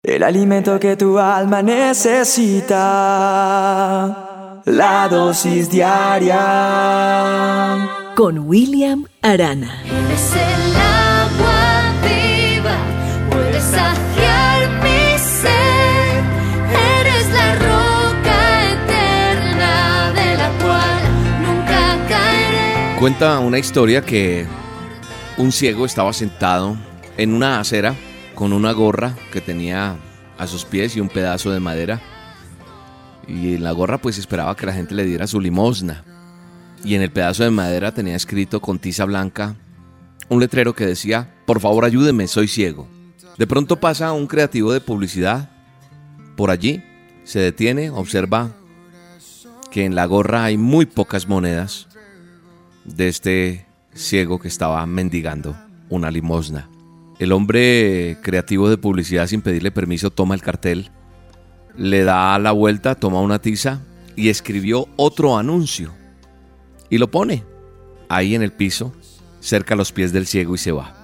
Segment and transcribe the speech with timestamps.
[0.00, 2.76] El alimento que tu alma necesita.
[4.64, 6.36] La dosis diaria.
[8.14, 9.82] Con William Arana.
[9.84, 12.76] Eres el agua viva,
[13.28, 16.22] puedes saciar mi sed.
[17.00, 21.02] Eres la roca eterna de la cual
[21.42, 22.96] nunca caeré.
[23.00, 24.46] Cuenta una historia que
[25.36, 26.76] un ciego estaba sentado
[27.16, 27.96] en una acera
[28.38, 29.96] con una gorra que tenía
[30.38, 32.00] a sus pies y un pedazo de madera.
[33.26, 36.04] Y en la gorra pues esperaba que la gente le diera su limosna.
[36.84, 39.56] Y en el pedazo de madera tenía escrito con tiza blanca
[40.28, 42.86] un letrero que decía, por favor ayúdeme, soy ciego.
[43.38, 45.50] De pronto pasa un creativo de publicidad
[46.36, 46.80] por allí,
[47.24, 48.52] se detiene, observa
[49.72, 51.88] que en la gorra hay muy pocas monedas
[52.84, 55.56] de este ciego que estaba mendigando
[55.88, 56.68] una limosna.
[57.18, 60.90] El hombre creativo de publicidad sin pedirle permiso toma el cartel,
[61.76, 63.80] le da la vuelta, toma una tiza
[64.14, 65.92] y escribió otro anuncio.
[66.90, 67.44] Y lo pone
[68.08, 68.92] ahí en el piso,
[69.40, 70.94] cerca a los pies del ciego y se va.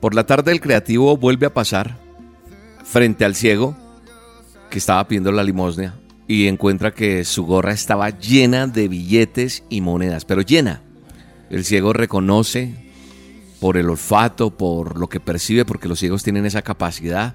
[0.00, 1.98] Por la tarde el creativo vuelve a pasar
[2.84, 3.76] frente al ciego
[4.70, 5.94] que estaba pidiendo la limosna
[6.26, 10.80] y encuentra que su gorra estaba llena de billetes y monedas, pero llena.
[11.50, 12.89] El ciego reconoce
[13.60, 17.34] por el olfato, por lo que percibe, porque los ciegos tienen esa capacidad,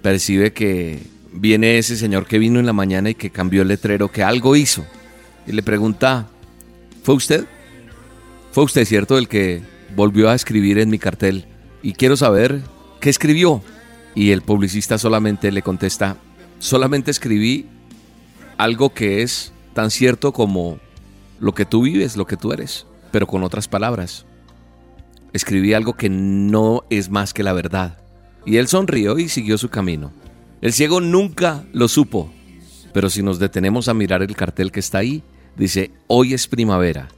[0.00, 4.10] percibe que viene ese señor que vino en la mañana y que cambió el letrero,
[4.10, 4.86] que algo hizo.
[5.46, 6.28] Y le pregunta,
[7.02, 7.44] ¿fue usted?
[8.52, 9.62] ¿Fue usted cierto el que
[9.96, 11.46] volvió a escribir en mi cartel?
[11.82, 12.62] Y quiero saber
[13.00, 13.62] qué escribió.
[14.14, 16.18] Y el publicista solamente le contesta,
[16.60, 17.66] solamente escribí
[18.58, 20.78] algo que es tan cierto como
[21.40, 24.26] lo que tú vives, lo que tú eres, pero con otras palabras
[25.32, 27.98] escribí algo que no es más que la verdad.
[28.44, 30.12] Y él sonrió y siguió su camino.
[30.60, 32.32] El ciego nunca lo supo,
[32.92, 35.22] pero si nos detenemos a mirar el cartel que está ahí,
[35.56, 37.08] dice, hoy es primavera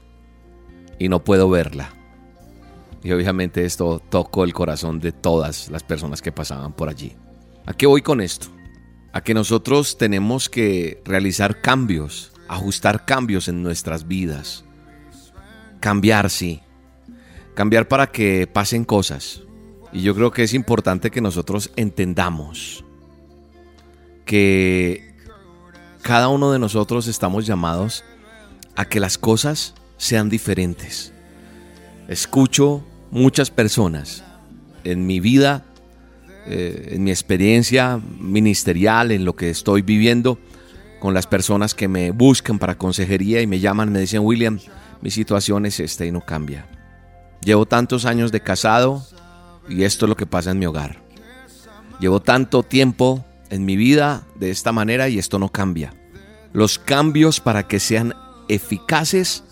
[0.99, 1.93] y no puedo verla.
[3.03, 7.13] Y obviamente esto tocó el corazón de todas las personas que pasaban por allí.
[7.67, 8.47] ¿A qué voy con esto?
[9.13, 14.65] A que nosotros tenemos que realizar cambios, ajustar cambios en nuestras vidas.
[15.81, 16.63] Cambiar, sí,
[17.55, 19.43] cambiar para que pasen cosas.
[19.93, 22.85] Y yo creo que es importante que nosotros entendamos
[24.25, 25.15] que
[26.03, 28.05] cada uno de nosotros estamos llamados
[28.77, 31.13] a que las cosas sean diferentes.
[32.09, 34.25] Escucho muchas personas
[34.83, 35.65] en mi vida,
[36.47, 40.39] eh, en mi experiencia ministerial, en lo que estoy viviendo,
[41.01, 44.59] con las personas que me buscan para consejería y me llaman, me dicen, William,
[45.01, 46.67] mi situación es esta y no cambia.
[47.45, 49.07] Llevo tantos años de casado
[49.69, 51.03] y esto es lo que pasa en mi hogar.
[52.01, 55.93] Llevo tanto tiempo en mi vida de esta manera y esto no cambia.
[56.55, 58.15] Los cambios para que sean
[58.49, 59.45] eficaces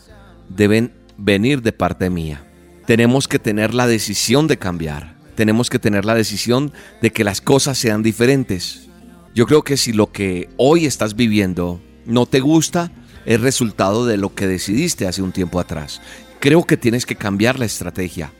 [0.48, 2.44] deben venir de parte mía.
[2.86, 5.16] Tenemos que tener la decisión de cambiar.
[5.34, 6.72] Tenemos que tener la decisión
[7.02, 8.88] de que las cosas sean diferentes.
[9.34, 12.90] Yo creo que si lo que hoy estás viviendo no te gusta,
[13.26, 16.00] es resultado de lo que decidiste hace un tiempo atrás
[16.42, 18.32] creo que tienes que cambiar la estrategia.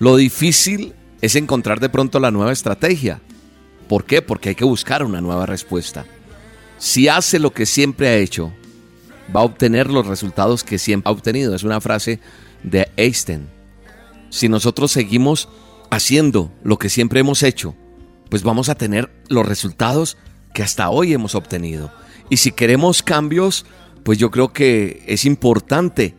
[0.00, 3.20] Lo difícil es encontrar de pronto la nueva estrategia.
[3.88, 4.20] ¿Por qué?
[4.20, 6.06] Porque hay que buscar una nueva respuesta.
[6.78, 8.52] Si hace lo que siempre ha hecho,
[9.34, 11.54] va a obtener los resultados que siempre ha obtenido.
[11.54, 12.18] Es una frase
[12.64, 13.46] de Einstein.
[14.30, 15.48] Si nosotros seguimos
[15.88, 17.76] haciendo lo que siempre hemos hecho,
[18.28, 20.16] pues vamos a tener los resultados
[20.52, 21.92] que hasta hoy hemos obtenido.
[22.28, 23.66] Y si queremos cambios,
[24.02, 26.16] pues yo creo que es importante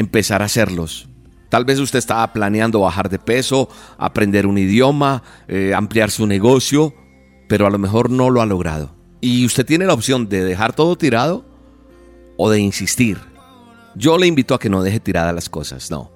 [0.00, 1.08] empezar a hacerlos.
[1.48, 3.68] Tal vez usted estaba planeando bajar de peso,
[3.98, 6.94] aprender un idioma, eh, ampliar su negocio,
[7.48, 8.94] pero a lo mejor no lo ha logrado.
[9.20, 11.44] Y usted tiene la opción de dejar todo tirado
[12.36, 13.18] o de insistir.
[13.94, 16.10] Yo le invito a que no deje tiradas las cosas, no.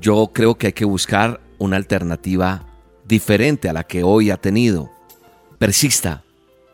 [0.00, 2.64] Yo creo que hay que buscar una alternativa
[3.04, 4.90] diferente a la que hoy ha tenido.
[5.58, 6.22] Persista,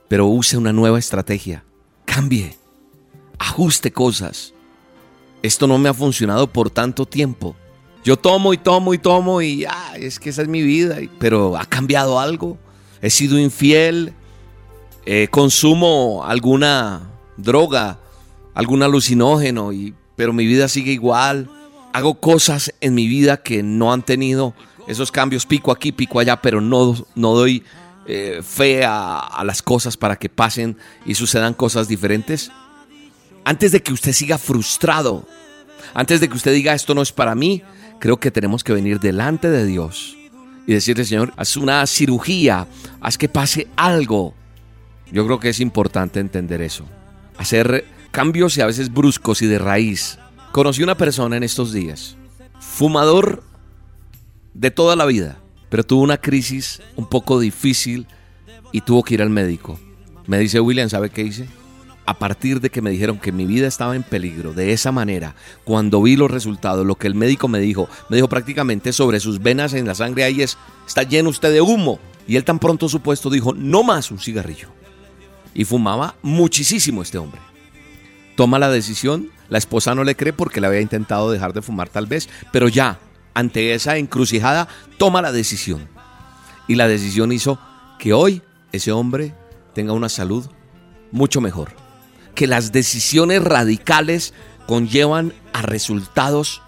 [0.08, 1.64] pero use una nueva estrategia.
[2.04, 2.56] Cambie,
[3.38, 4.54] ajuste cosas
[5.42, 7.56] esto no me ha funcionado por tanto tiempo.
[8.04, 11.56] Yo tomo y tomo y tomo y ah, es que esa es mi vida, pero
[11.56, 12.58] ha cambiado algo.
[13.02, 14.14] He sido infiel,
[15.04, 17.98] eh, consumo alguna droga,
[18.54, 21.50] algún alucinógeno, y, pero mi vida sigue igual.
[21.92, 24.54] Hago cosas en mi vida que no han tenido
[24.86, 27.64] esos cambios, pico aquí, pico allá, pero no, no doy
[28.06, 32.50] eh, fe a las cosas para que pasen y sucedan cosas diferentes.
[33.44, 35.26] Antes de que usted siga frustrado,
[35.94, 37.62] antes de que usted diga esto no es para mí,
[37.98, 40.16] creo que tenemos que venir delante de Dios
[40.66, 42.66] y decirle, Señor, haz una cirugía,
[43.00, 44.34] haz que pase algo.
[45.10, 46.84] Yo creo que es importante entender eso.
[47.38, 50.18] Hacer cambios y a veces bruscos y de raíz.
[50.52, 52.16] Conocí una persona en estos días,
[52.58, 53.42] fumador
[54.54, 55.38] de toda la vida,
[55.68, 58.06] pero tuvo una crisis un poco difícil
[58.72, 59.78] y tuvo que ir al médico.
[60.26, 61.48] Me dice William, ¿sabe qué hice?
[62.10, 65.36] A partir de que me dijeron que mi vida estaba en peligro, de esa manera,
[65.62, 69.40] cuando vi los resultados, lo que el médico me dijo, me dijo prácticamente sobre sus
[69.40, 70.58] venas en la sangre ahí es,
[70.88, 72.00] está lleno usted de humo.
[72.26, 74.70] Y él tan pronto supuesto dijo, no más un cigarrillo.
[75.54, 77.40] Y fumaba muchísimo este hombre.
[78.34, 81.90] Toma la decisión, la esposa no le cree porque le había intentado dejar de fumar
[81.90, 82.98] tal vez, pero ya,
[83.34, 84.66] ante esa encrucijada,
[84.98, 85.86] toma la decisión.
[86.66, 87.60] Y la decisión hizo
[88.00, 88.42] que hoy
[88.72, 89.32] ese hombre
[89.74, 90.50] tenga una salud
[91.12, 91.70] mucho mejor.
[92.40, 94.32] Que las decisiones radicales
[94.66, 96.62] conllevan a resultados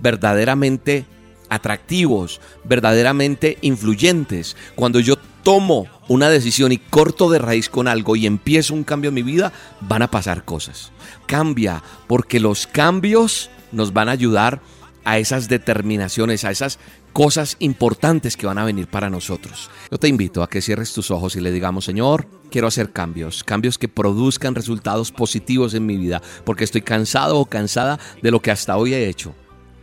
[0.00, 1.04] verdaderamente
[1.50, 4.56] atractivos, verdaderamente influyentes.
[4.74, 9.08] Cuando yo tomo una decisión y corto de raíz con algo y empiezo un cambio
[9.08, 9.52] en mi vida,
[9.82, 10.92] van a pasar cosas.
[11.26, 14.62] Cambia, porque los cambios nos van a ayudar
[15.04, 16.78] a esas determinaciones, a esas
[17.16, 19.70] cosas importantes que van a venir para nosotros.
[19.90, 23.42] Yo te invito a que cierres tus ojos y le digamos, Señor, quiero hacer cambios,
[23.42, 28.40] cambios que produzcan resultados positivos en mi vida, porque estoy cansado o cansada de lo
[28.40, 29.34] que hasta hoy he hecho.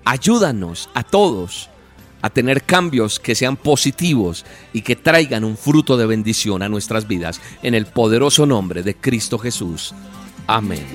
[0.05, 1.71] Ayúdanos a todos
[2.21, 7.07] a tener cambios que sean positivos y que traigan un fruto de bendición a nuestras
[7.07, 9.95] vidas en el poderoso nombre de Cristo Jesús.
[10.45, 10.85] Amén.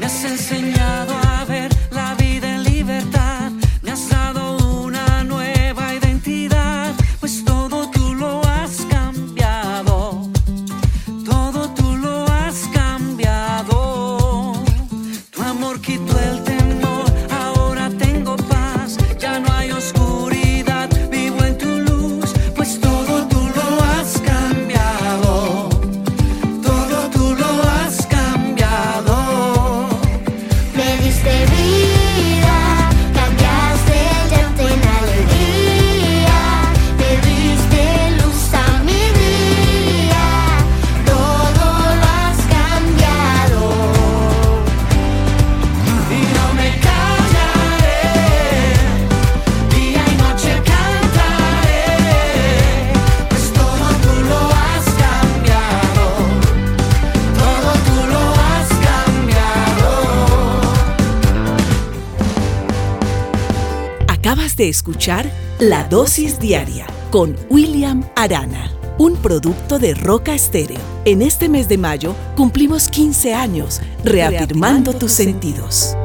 [64.59, 70.81] De escuchar La Dosis Diaria con William Arana, un producto de Roca Estéreo.
[71.05, 75.97] En este mes de mayo cumplimos 15 años reafirmando tus sentidos.